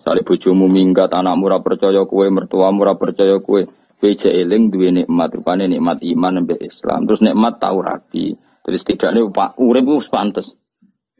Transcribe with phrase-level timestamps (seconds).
[0.00, 3.68] Misalnya bojomu minggat, anakmu ora percaya kue, mertuamu ora percaya kue.
[4.00, 7.04] Jek eling duwe nikmat, rupane nikmat iman mbek Islam.
[7.04, 8.32] Terus nikmat tau rabi.
[8.64, 10.48] Jadi setidaknya pak urip wis pantes.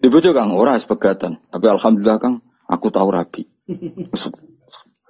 [0.01, 3.45] Di bojo Kang ora sepegatan, tapi alhamdulillah Kang aku tahu rabi.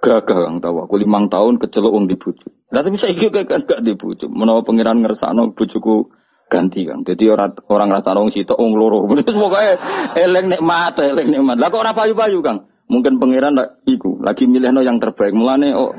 [0.03, 2.47] Gagah Kang tahu aku limang tahun kecelok di bojo.
[2.75, 4.27] Lah tapi juga kan gak di bojo.
[4.27, 6.11] Menawa pangeran ngersakno bojoku
[6.51, 7.07] ganti Kang.
[7.07, 9.07] Jadi orang orang ngrasakno wong sitok wong loro.
[9.07, 9.79] Pokoke
[10.19, 11.55] eling nikmat, eling nikmat.
[11.55, 12.70] Lah kok ora payu-payu Kang?
[12.91, 13.55] Mungkin pangeran
[13.87, 15.31] iku lagi milihno yang terbaik.
[15.31, 15.95] Mulane oh,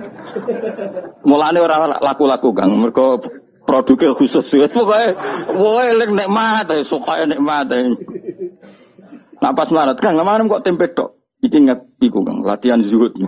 [1.25, 2.77] mulane ora laku-laku Kang.
[2.77, 3.17] Mergo
[3.65, 4.45] produknya khusus.
[4.77, 5.17] Pokoke
[5.49, 7.73] pokoke eling nikmat, suka nikmat.
[9.41, 11.17] Nah pas marat Kang, kemarin kok tempe tok.
[11.41, 13.17] Iki ingat iku Kang, latihan zuhud.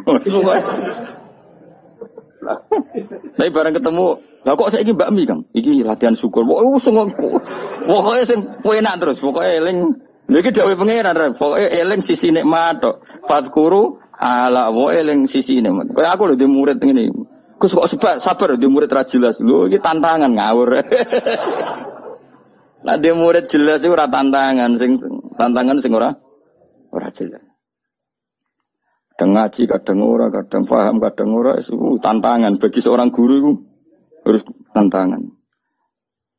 [3.34, 5.48] Tapi bareng ketemu, lah kok saya ini bakmi Kang?
[5.56, 6.44] Iki latihan syukur.
[6.44, 7.08] Wah, semua
[7.88, 9.18] pokoknya sing enak terus.
[9.24, 13.04] Pokoknya eling, lagi dawe pangeran, pokoknya eling sisi nikmat tok.
[13.28, 15.92] Fadkuru ala wa eling sisi nikmat.
[15.92, 17.12] Kayak aku lho di murid ini.
[17.60, 19.36] Gus kok sabar, sabar di murid ra jelas.
[19.36, 20.68] Lho tantangan ngawur.
[22.84, 25.00] Nah di murid jelas itu ora tantangan, sing
[25.40, 26.12] tantangan sing ora
[26.92, 27.40] ora jelas.
[29.14, 33.52] Kadang ngaji, kadang ora, kadang paham, kadang ora, itu tantangan bagi seorang guru itu
[34.26, 34.42] harus
[34.74, 35.22] tantangan.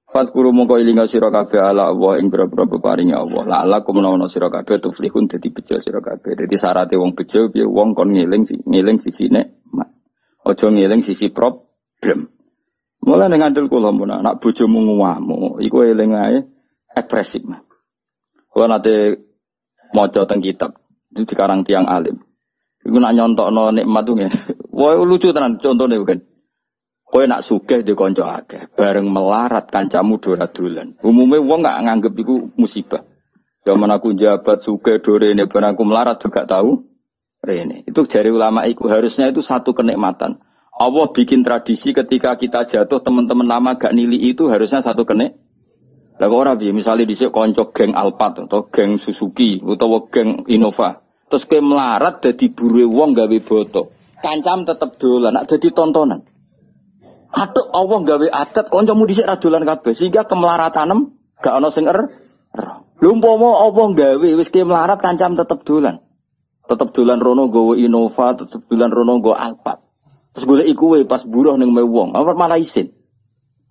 [0.05, 3.43] Fatkuru mongko ilinga sira kabeh ala Allah ing pira-pira peparinge Allah.
[3.43, 6.37] La ala kumnawana sira kabeh tuflihun dadi bejo sira kabeh.
[6.37, 9.65] Dadi syaraté wong bejo piye wong kon ngeling ngeling sisine
[10.45, 12.29] Aja ngeling sisi problem.
[13.01, 16.37] Mulai ning ngandel kula mun anak bojomu ngamuk, iku eling ae
[16.93, 17.41] ekspresif.
[18.53, 19.25] Kula nate
[19.93, 20.77] maca teng kitab
[21.17, 22.21] itu dikarang tiang alim.
[22.85, 24.15] Iku nak nyontokno nikmat tuh
[24.77, 26.21] Wah lucu tenan contohnya bukan.
[27.15, 30.99] Kowe nak sugih di konco akeh, bareng melarat kancamu dora dolan.
[30.99, 33.07] Umumnya wong nggak nganggep iku musibah.
[33.63, 36.83] Zaman aku jabat sugih ini, bareng aku melarat juga tahu.
[37.39, 37.87] Rene.
[37.87, 40.43] Itu jari ulama iku harusnya itu satu kenikmatan.
[40.75, 45.39] Allah bikin tradisi ketika kita jatuh teman-teman lama gak nili itu harusnya satu kenik.
[46.19, 46.75] Lah kok ora piye?
[46.75, 50.99] Misale dhisik konco geng Alphard atau geng Suzuki utawa geng Innova.
[51.31, 53.95] Terus kowe melarat dadi buru wong gawe boto.
[54.19, 56.34] Kancam tetep dolan, nak dadi tontonan.
[57.35, 61.11] Aduh Allah gawe adat kancamu dhisik ra dolan kabeh sehingga kemelaratanem
[61.43, 62.07] gak ana sing er.
[62.55, 65.99] Lha umpama Allah gawe wis ke melarat kancam tetep dolan.
[66.65, 69.83] Tetep dolan rono gawe Innova, tetep dolan rono gawe Alphard.
[70.31, 72.95] Terus golek iku pas buruh ning wong, apa malah isin.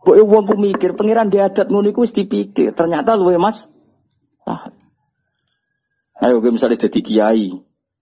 [0.04, 3.64] Kok wong ku mikir pangeran di adat ngono iku wis dipikir, ternyata luwe Mas.
[4.44, 4.68] Ah.
[6.20, 7.52] Ayo gue misalnya jadi kiai,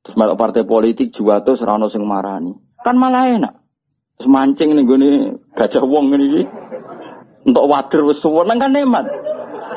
[0.03, 3.55] terus melok partai politik juga tuh serano sing marani, kan malah enak.
[4.19, 4.99] Terus mancing nih gue
[5.53, 6.49] gajah wong ini,
[7.43, 9.07] untuk wader wis suweneng kan nikmat.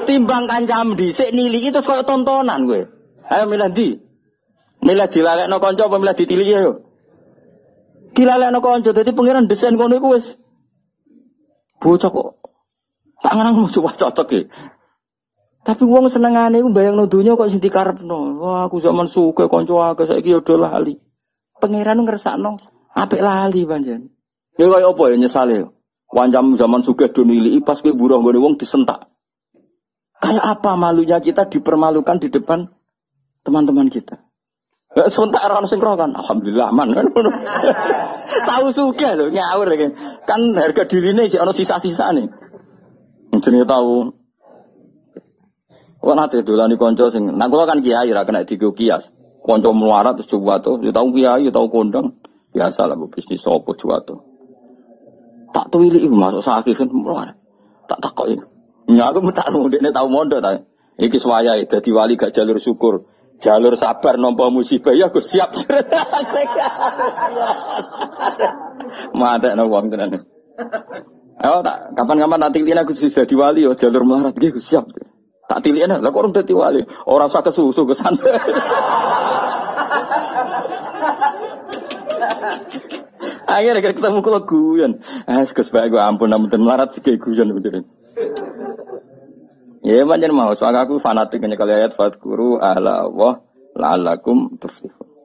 [0.05, 2.85] Timbang kancam dhisik nili itu kaya tontonan gue.
[3.25, 3.97] Ayo milih di.
[4.85, 6.73] Milih dilalekno kanca apa milih ditilih ya yo.
[8.13, 10.37] Dilalekno kanca dadi pangeran desain kono iku wis
[11.81, 12.29] bocah kok
[13.21, 14.43] tangan mau coba cocok ya.
[15.65, 18.37] Tapi wong senengane iku bayangno donya kok sing dikarepno.
[18.45, 21.01] Wah, aku zaman suke kanca akeh saiki yo do lali.
[21.57, 22.61] Pangeran ngersakno
[22.93, 24.14] apik lali panjen.
[24.55, 25.67] Ya kaya apa ya nyesale.
[26.15, 29.11] Wancam zaman suge do nilii pas kowe buruh nggone wong disentak.
[30.23, 32.71] Kayak apa malunya kita dipermalukan di depan
[33.43, 34.23] teman-teman kita.
[34.95, 37.05] Eh, Sebentar orang sing kan, alhamdulillah aman kan.
[38.49, 39.91] Tahu suge lho ngawur kan.
[40.23, 42.31] Kan harga dirine sih ono sisa-sisa nih.
[43.35, 44.15] Jenenge tahu.
[45.99, 49.11] Wong nate dolani kanca sing nah kula kan kiai ra kena digo kias.
[49.43, 52.17] Kanca melarat terus tuh, ya tahu kiai, ya tahu kondang.
[52.55, 54.24] Biasa lah bu bisnis sopo tuh.
[55.55, 57.39] Tak tuwili iku masuk sakit kan melarat.
[57.87, 58.43] Tak takok ya.
[58.91, 60.59] Ya aku tak ndekne tau mondok ta.
[60.99, 63.07] Iki swaya dadi wali gak jalur syukur.
[63.39, 65.55] Jalur sabar nompo musibah ya aku siap.
[69.19, 70.27] Mate no wong tenan.
[71.39, 74.91] Ayo tak kapan-kapan nanti lihat aku sudah di wali yo jalur melarat gitu siap.
[75.47, 76.83] Tak tilian lah kok orang dadi wali.
[77.07, 78.19] Orang usah kesusu ke sana.
[83.45, 84.91] Akhirnya akhirnya ketemu kalau guyon.
[85.29, 87.85] Ah, sekus baik gue ampun ampun melarat kayak guyon beneran.
[89.85, 93.45] Ya macam mau soal aku fanatik ini kalau ayat fatkuru ala Allah
[93.77, 95.15] la'alakum tuflihun.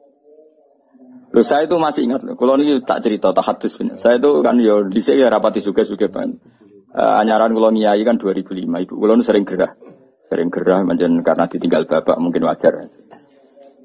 [1.31, 3.95] Loh, saya itu masih ingat, kalau ini tak cerita, tak bener.
[4.03, 6.11] Saya itu kan ya di sini rapati suge-suge.
[6.11, 9.71] Uh, anyaran kalau nyai kan 2005, ibu kalau sering gerah.
[10.27, 12.91] Sering gerah, macam karena ditinggal bapak mungkin wajar.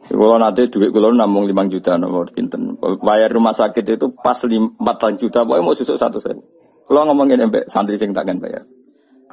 [0.06, 2.79] Kalau nanti duit kalau namung 5 juta nomor pinten.
[3.03, 4.79] Bayar rumah sakit itu pas 4
[5.19, 6.38] juta, pokoknya mau susuk satu sen.
[6.87, 8.62] Kalau ngomongin mbak santri sing takkan bayar.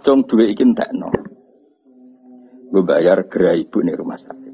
[0.02, 1.14] Cung duit ikin tak no.
[2.74, 4.54] Gue bayar gerai ibu nih rumah sakit.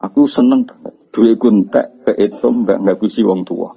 [0.00, 0.96] Aku seneng banget.
[1.12, 3.76] Duit kuntek ke itu mbak nggak gusi wong tua.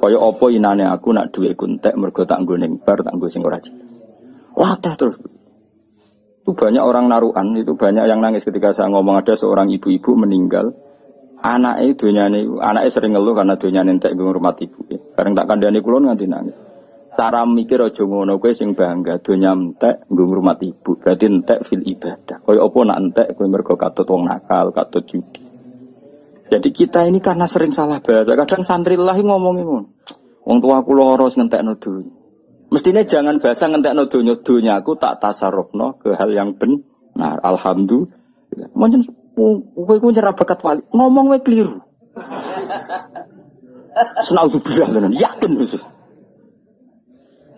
[0.00, 3.58] Kaya apa inane aku nak duit kuntek mergo tak ning bar tak sing ora.
[4.54, 5.18] Wah terus.
[6.40, 10.72] Itu banyak orang naruhan, itu banyak yang nangis ketika saya ngomong ada seorang ibu-ibu meninggal.
[11.40, 14.84] Anaknya dunyane, anaknya sering ngeluh karena dunyane entek gue rumah ibu.
[15.16, 16.56] Karena tak kandani kulon nganti nangis.
[17.20, 20.96] Cara mikir aja ngono kowe sing bangga donya entek nggo ngrumat ibu.
[20.96, 22.40] Berarti entek fil ibadah.
[22.40, 25.42] Kaya apa nak entek kowe mergo katut wong nakal, katut judi.
[26.50, 28.32] Jadi kita ini karena sering salah bahasa.
[28.32, 29.88] Kadang santri lahi ngomongin ngono.
[30.48, 30.96] Wong tua aku
[31.28, 32.14] sing ngentekno dunya.
[32.70, 37.42] Mestinya jangan bahasa ngentekno dunya, dunya aku tak tasarrufno ke hal yang benar.
[37.42, 38.70] Alhamdulillah.
[38.72, 39.19] Mungkin
[39.74, 40.82] kowe ku nyerah bakat wali.
[40.92, 41.80] Ngomong wae keliru.
[44.24, 45.12] Senaudzubillah tenan.
[45.16, 45.82] Yakin khusus.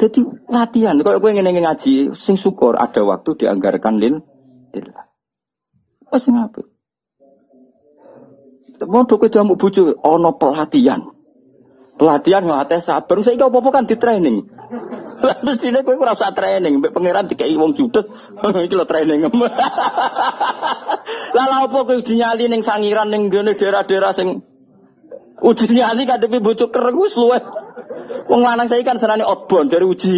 [0.00, 0.18] Jadi
[0.50, 4.18] latihan, kalau gue ingin ngaji, sing syukur ada waktu dianggarkan lil,
[4.74, 5.06] lillah.
[6.10, 6.66] Oh, sing apa?
[8.82, 11.06] Mau ke jamu bucu, ono pelatihan.
[11.94, 14.42] Pelatihan ngelatih sabar, saya apa-apa kan di training.
[15.22, 18.02] Lalu sini gue kurang usah training, mbak pangeran dikai wong judes,
[18.66, 19.22] iki lo training.
[21.32, 24.44] Lalu apa gue uji nyali neng sangiran neng daerah-daerah sing
[25.40, 27.42] uji nyali kadepi bucu keren gue luweh.
[28.28, 30.14] Wong lanang saya kan senane outbound dari uji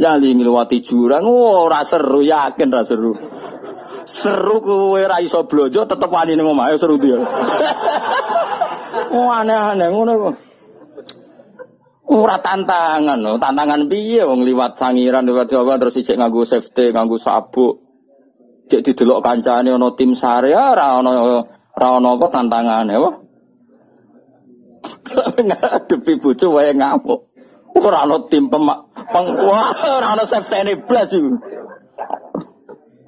[0.00, 1.28] nyali ngliwati jurang.
[1.28, 3.12] Oh, ora seru, yakin ora seru.
[4.08, 7.20] Seru kowe ra iso blojo tetep wani ning omahe seru dia.
[9.12, 10.34] Oh, aneh-aneh ngono kok.
[12.10, 17.89] Ora tantangan, tantangan piye wong liwat sangiran liwat Jawa terus ijek nganggo safety, nganggo sabuk.
[18.70, 21.42] Cek didelok kancane ana tim sare ora ana
[21.74, 23.14] ora ana apa tantangane, wah.
[25.50, 27.34] Ngadepi bojo wae ngamuk.
[27.74, 31.34] Ora ana tim pemak peng wah ora ana safety blas iku.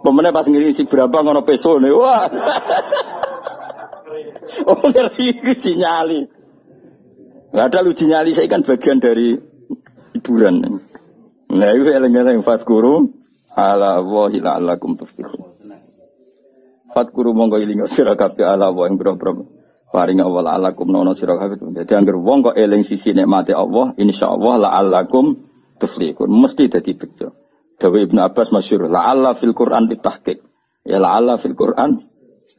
[0.02, 2.26] Pemene pas ngiri si berapa ngono peso nih, wah.
[4.66, 6.26] oh ngeri sinyali.
[7.54, 9.38] Gak ada uji nyali saya kan bagian dari
[10.16, 10.80] hiburan.
[11.52, 13.12] Nah itu eleng-eleng fatkuru
[13.54, 15.41] ala wahi tuflihun.
[16.92, 19.16] Fatkuru monggo ilinga sira kabeh ala wa ing boro
[19.92, 21.60] paring awal alakum nono sira kabeh.
[21.72, 25.36] Dadi anggere wong kok eling sisi nikmate Allah, insyaallah la'alakum
[25.76, 26.28] tuflihun.
[26.32, 27.36] Mesti dadi bejo.
[27.76, 30.38] Dawe Ibnu Abbas masyhur la'alla fil Quran ditahqiq.
[30.88, 32.00] Ya la'alla fil Quran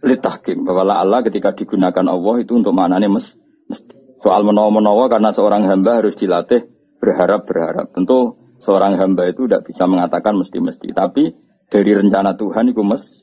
[0.04, 3.34] litahkim bahwa la'alla ketika digunakan Allah itu untuk maknanya mes,
[3.70, 4.22] mesti.
[4.24, 6.64] Soal menawa-menawa karena seorang hamba harus dilatih
[7.04, 7.92] berharap-berharap.
[7.92, 10.96] Tentu seorang hamba itu tidak bisa mengatakan mesti-mesti.
[10.96, 11.24] Tapi
[11.68, 13.23] dari rencana Tuhan itu mesti.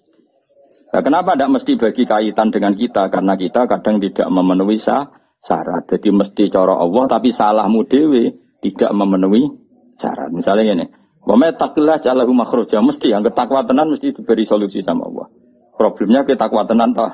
[0.91, 3.07] Nah, kenapa tidak mesti bagi kaitan dengan kita?
[3.15, 5.87] Karena kita kadang tidak memenuhi syarat.
[5.87, 9.55] Jadi mesti cara Allah, tapi salahmu dewe tidak memenuhi
[10.03, 10.35] syarat.
[10.35, 10.87] Misalnya ini,
[11.21, 12.81] Wama takillah jalahu makhruja.
[12.81, 15.29] Mesti yang ketakwa tenan mesti diberi solusi sama Allah.
[15.77, 17.13] Problemnya kita tenan toh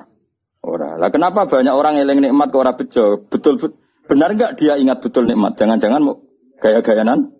[0.66, 0.98] Ora.
[0.98, 3.22] Lah kenapa banyak orang eling nikmat ke orang bejo?
[3.30, 3.78] Betul, betul
[4.10, 5.54] benar enggak dia ingat betul nikmat?
[5.54, 6.26] Jangan-jangan mau
[6.58, 7.30] gaya-gayanan?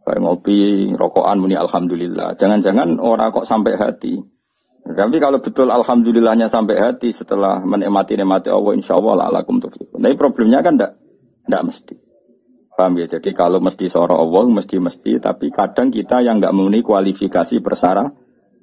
[0.00, 2.34] Kayak ngopi, rokokan muni alhamdulillah.
[2.38, 4.22] Jangan-jangan orang kok sampai hati.
[4.80, 10.02] Tapi kalau betul alhamdulillahnya sampai hati setelah menikmati nikmati Allah insya Allah lakum tuflihun.
[10.02, 10.92] Tapi problemnya kan enggak
[11.46, 11.94] enggak mesti.
[12.74, 13.06] Paham ya?
[13.06, 18.12] Jadi kalau mesti seorang Allah mesti-mesti, tapi kadang kita yang enggak memenuhi kualifikasi persyarat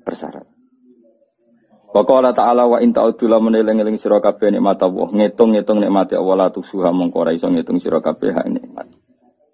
[0.04, 0.46] persyarat.
[1.96, 6.48] Waqala ta'ala wa in ta'udzu lamun eling-eling sira kabeh nikmat Allah, ngitung-ngitung nikmat Allah la
[6.52, 8.88] tusuha mongko ora iso ngitung sira nikmat.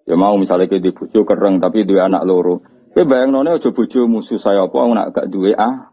[0.04, 2.60] Ya mau misalnya ke di kereng tapi duwe anak loro.
[2.92, 3.72] Kowe bayangnone aja
[4.06, 5.93] musuh saya apa nak gak duwe anak.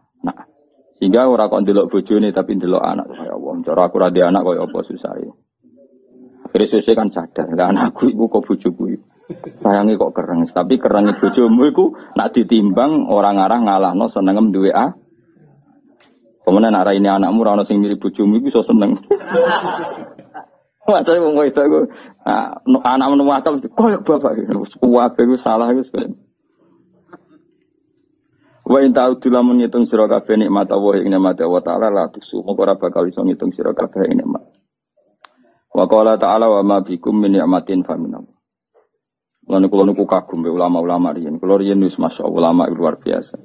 [1.01, 3.57] Sehingga ora kok ndelok bojone tapi ndelok anak saya Allah.
[3.65, 5.33] Cara aku ora anak kaya apa susah ya.
[6.45, 9.05] Akhirnya kan sadar, lah anakku iku kok bojoku iku.
[9.65, 15.01] Sayangi kok kereng, tapi kereng bojomu iku nak ditimbang orang arah ngalahno senengem duwe anak.
[16.45, 19.01] Kemudian arah ini anakmu rano sing mirip bojomu iku iso seneng.
[20.85, 21.79] Masane wong wedok iku
[22.85, 24.37] anak menemu akal koyo bapak
[24.77, 25.81] kuat iku salah iku
[28.71, 32.39] Wa in ta'udu lamun ngitung sira kabeh nikmat Allah ing nikmat Allah taala la tusu
[32.39, 34.47] ora bakal iso ngitung sira kabeh ing nikmat.
[35.75, 38.35] Wa qala ta'ala wa ma bikum min ni'matin fa min Allah.
[39.51, 41.35] Lan kula niku kagum ulama-ulama riyen.
[41.35, 43.35] Kula riyen wis masyaallah ulama luar biasa.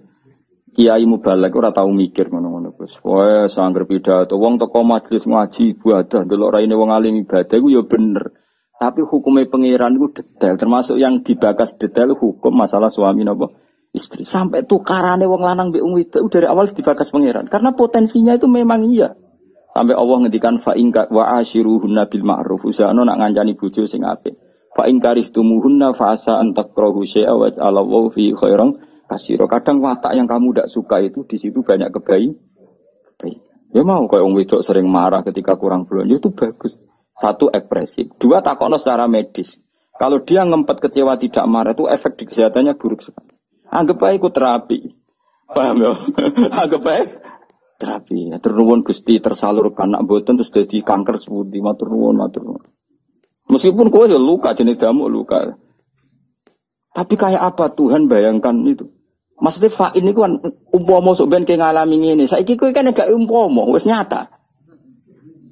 [0.76, 2.94] kiai mubalek ora tau mikir ngono-ngono Gus.
[3.00, 7.82] Wah, sangger pidato wong teko majelis ngaji ibadah delok raine wong alim ibadah iku ya
[7.82, 8.30] bener.
[8.76, 13.65] Tapi hukumnya pangeran itu detail, termasuk yang dibakas detail hukum masalah suami nopo
[13.96, 14.28] istri.
[14.28, 17.48] Sampai tukarane wong lanang mbek wong wedok dari awal dibakas pangeran.
[17.48, 19.16] Karena potensinya itu memang iya.
[19.72, 22.64] Sampai Allah ngendikan fa in wa ashiruhunna bil ma'ruf.
[22.68, 24.36] Usahano nak ngancani bojo sing apik.
[24.72, 29.44] Fa in karihtumuhunna fa asa an takrahu syai'a wa Allahu fi khairan kasiro.
[29.48, 32.32] Kadang watak yang kamu tidak suka itu di situ banyak kebaik.
[33.20, 33.38] Baik.
[33.76, 36.72] Ya mau kayak wong wedok sering marah ketika kurang belanja itu bagus.
[37.20, 38.16] Satu ekspresif.
[38.16, 39.60] Dua takono secara medis.
[39.96, 43.35] Kalau dia ngempet kecewa tidak marah itu efek di kesehatannya buruk sekali.
[43.70, 44.78] Anggap aja ikut terapi.
[45.50, 45.92] Paham ya?
[46.62, 47.04] Anggap aja
[47.76, 48.32] terapi.
[48.40, 51.60] Ternuwun gusti tersalurkan nak boten terus jadi kanker sebuti.
[51.60, 52.64] Matur nuwun, matur nuwun.
[53.46, 55.54] Meskipun kau ya luka jenis damu luka.
[56.96, 58.90] Tapi kayak apa Tuhan bayangkan itu?
[59.36, 60.40] Maksudnya fa ini kan
[60.72, 62.24] umpama sok ben ngalami ini.
[62.24, 64.32] Saya kowe kan agak umpama, wis nyata.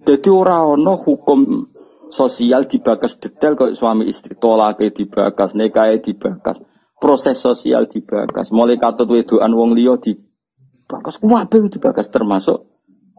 [0.04, 1.68] Jadi orang ono hukum
[2.08, 6.60] sosial dibakas detail kalau suami istri tolak dibakas, nekai dibakas,
[7.04, 12.64] proses sosial dibakas, mulai katut wedoan wong liya dibakas, kabeh dibakas termasuk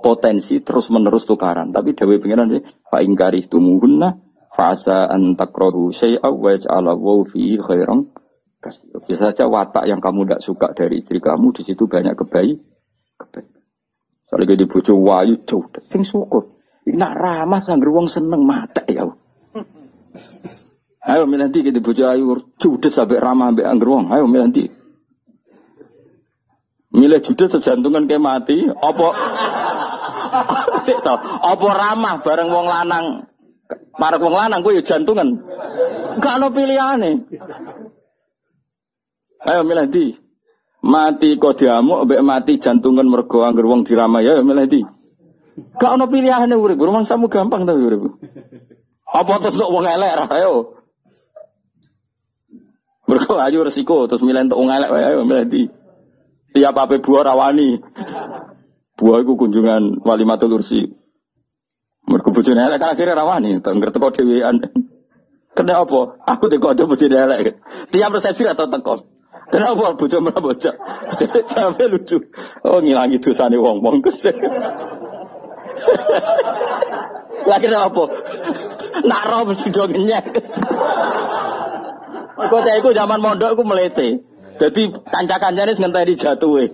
[0.02, 1.70] potensi terus menerus tukaran.
[1.70, 2.50] Tapi dewi pengiran
[2.90, 4.18] fa ingkari tumuhunna
[4.58, 6.98] fasa antakrohu syai'a wa ja'ala
[7.30, 8.10] fi khairan
[9.06, 12.58] Bisa saja watak yang kamu tidak suka dari istri kamu di situ banyak kebaik.
[13.22, 13.54] kebaik.
[14.26, 16.50] Soalnya di bojo wayu jauh, sing syukur.
[16.90, 19.06] Nak ramah sangger wong seneng mata ya.
[21.06, 24.10] Ayo milanti kita bojo ayu judes sampai ramah sampai angger wong.
[24.10, 24.66] Ayo milanti.
[26.96, 29.08] Milih judes sejantungan kayak mati, apa
[31.46, 33.06] apa ramah bareng wong lanang.
[33.96, 35.46] Para wong lanang gue ya jantungan.
[36.18, 37.12] Gak ono pilihane.
[39.46, 40.18] Ayo milanti.
[40.86, 44.82] Mati kok diamuk, mati jantungan mergo angger wong diramah ya milanti.
[45.78, 48.02] Gak ono pilihane urip, rumah samu gampang tapi urip.
[49.06, 50.82] Apa terus untuk wong elek ayo.
[53.06, 55.64] Mergo ayo resiko terus milih untuk wong elek ayo milih di.
[56.56, 57.78] Tiap apa buah rawani.
[58.96, 60.88] Buah iku kunjungan wali matul ursi.
[62.10, 64.56] Mergo bojone elek kan akhirnya rawani, ngerti kok dhewean.
[65.56, 66.00] Kena apa?
[66.36, 67.62] Aku teko aja bojone elek.
[67.94, 69.16] Tiap resepsi atau teko.
[69.46, 70.76] Kenapa bojo malah bocah?
[71.54, 72.18] Sampai lucu.
[72.66, 74.34] Oh ngilangi dosane wong-wong kesek.
[77.46, 78.04] Lagi apa?
[79.06, 79.86] Nak roh mesti do.
[82.36, 84.20] Kok saya iku zaman mondok iku melete.
[84.56, 86.66] Jadi kanca-kancane ngenteni jatuhe.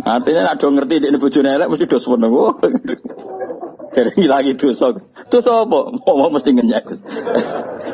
[0.00, 2.32] Artinya nak do ngerti ini bojone elek mesti do seneng.
[3.90, 4.96] Dari lagi dosa.
[5.28, 5.80] Dosa apa?
[5.92, 6.84] Ngomong mesti ngenyek.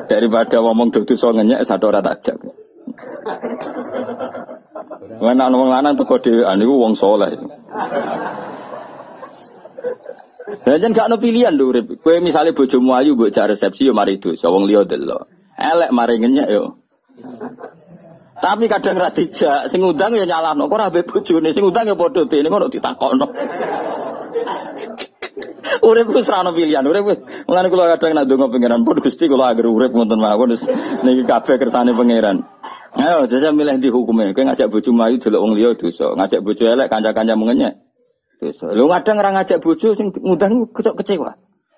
[0.06, 2.38] Daripada ngomong dosa ngenyek satu ora tak jak.
[5.18, 7.34] Mana ngomong lanang tuh kode anu wong soleh.
[10.62, 11.86] Dan jangan gak ada pilihan lho urip.
[12.02, 15.35] Kowe misale bojomu ayu mbok jak resepsi yo mari dosa wong liya delok.
[15.56, 16.76] Elek mari ngenyek yo.
[18.36, 20.68] Tapi kadang ra dijak, sing ngundang ya nyalahno.
[20.68, 23.26] Kok mbek bojone, sing ngundang ya padha dene ngono ditakokno.
[25.86, 27.18] Urip wis ra ono pilihan, urip wis.
[27.48, 30.64] Mulane kula kadang nak ndonga pangeran pun Gusti kula agar urip ngoten mawon wis
[31.04, 32.44] niki kabeh kersane pangeran.
[32.96, 34.32] Ayo jajal milih di hukumnya.
[34.32, 37.76] Kowe ngajak bojomu ayu delok wong liya dosa, ngajak bojo elek kanca-kanca mengenyek.
[38.40, 38.72] Dosa.
[38.72, 41.36] Lu kadang ora ngajak bojo sing ngundang kecok kecewa.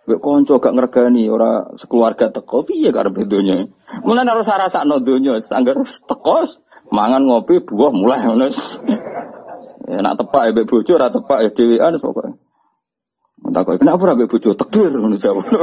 [0.09, 3.69] Gue konco gak ngergani ora sekeluarga teko piye karep donya.
[4.01, 6.49] Mulane harus rasakno donya, sanggar teko
[6.89, 8.49] mangan ngopi buah mulai ngono.
[9.89, 12.41] Ya nak tepak ya bojo ora tepak ya dhewean pokoke.
[13.53, 15.45] Takok kenapa ora mbek bojo tekir ngono jawab.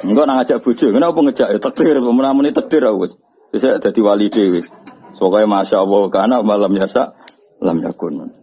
[0.00, 3.20] Enggak nang ngajak bojo, kenapa ngejak ya tekir, pemenamuni tekir aku.
[3.52, 4.64] Bisa dadi wali dhewe.
[5.20, 7.12] Pokoknya masya Allah karena malam biasa
[7.60, 8.39] lam yakun.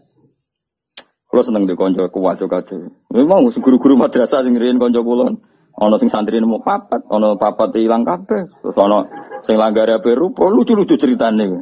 [1.38, 2.89] Kalau seneng di konco kuwaco kaco.
[3.13, 5.38] Memang guru-guru madrasah sing riyen konco kulon.
[5.77, 8.65] Ono sing santri nemu papat, ono papat hilang kabeh.
[8.65, 9.06] Terus ono
[9.46, 11.62] sing langgar apa rupa lucu-lucu ceritane.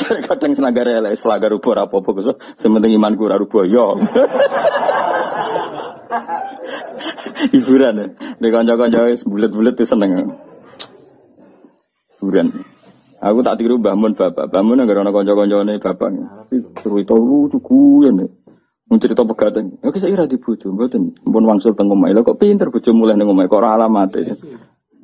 [0.00, 4.00] Kadang selanggar elek, selanggar rupa apa apa Sementing iman ora rupa yo.
[7.52, 8.06] Hiburan ya.
[8.16, 10.40] Di konco-konco bulet-bulet tuh seneng.
[12.16, 12.48] Hiburan.
[13.20, 16.16] Aku tak tiru bangun bapak, bangun agar anak konco nih bapak.
[16.80, 18.43] Cerita lucu kuyen nih.
[18.88, 19.80] Mau cerita pegadang.
[19.80, 21.16] Oke saya ira di bojo, mboten.
[21.24, 22.12] Mpun wangsul teng omah.
[22.12, 24.36] Lho kok pinter bojo mulai ning omah kok ora alamate.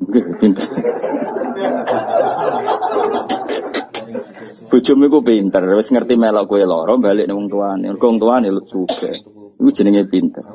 [0.00, 0.64] Oke, pinter.
[4.70, 7.90] Bojomu iku pinter, wis ngerti melok kowe lara balik ning wong tuane.
[7.90, 9.10] Mergo wong tuane juga.
[9.60, 10.46] Iku jenenge pinter.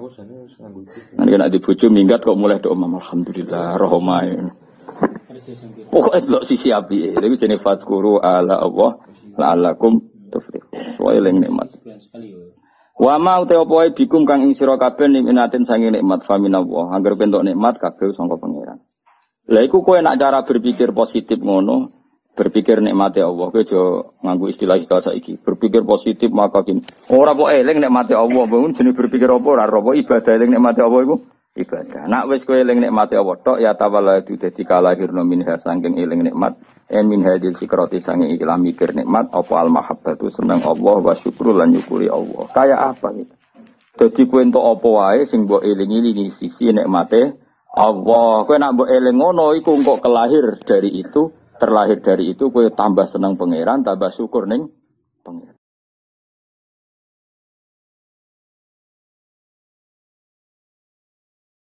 [1.20, 4.34] Nanti kena di bojo minggat kok mulai doa alhamdulillah roh omae.
[5.91, 7.13] Pokoknya delok sisi api.
[7.13, 9.03] Itu jenis fatkuru ala Allah
[9.36, 10.00] la'alakum
[10.32, 10.96] tuflihun.
[10.96, 11.75] Soale eling nikmat.
[12.96, 16.96] Wa ma wae bikum kang ing sira kabeh nikmatin sange nikmat faminallah.
[16.96, 18.80] Angger bentuk nikmat kabeh sangka pangeran.
[19.52, 21.92] Lah iku kowe nak cara berpikir positif ngono,
[22.40, 23.84] berpikir nikmati Allah kowe aja
[24.24, 25.36] nganggo istilah istilah saiki.
[25.44, 26.88] Berpikir positif maka kin.
[27.12, 31.00] Ora kok eling nikmati Allah, bangun jenis berpikir apa ora apa ibadah eling nikmati Allah
[31.04, 31.16] iku
[31.56, 32.06] ibadah.
[32.06, 36.60] Nak wis kowe eling nikmati Allah tok ya tawalladu dadi kalahirna minha saking eling nikmat.
[36.86, 41.56] E min hadil fikrati sange ikilah mikir nikmat apa al mahabbatu seneng Allah wa syukru
[41.56, 42.46] lan nyukuri Allah.
[42.52, 43.34] Kayak apa gitu.
[43.96, 47.40] Dadi kowe entuk apa wae sing mbok eling-elingi sisi nikmate
[47.72, 48.44] Allah.
[48.44, 53.08] Kowe nak mbok eling ngono iku kok kelahir dari itu, terlahir dari itu kowe tambah
[53.08, 54.68] seneng pangeran, tambah syukur ning
[55.24, 55.55] pangeran.